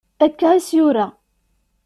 Akka 0.25 0.49
is-yura. 0.59 1.05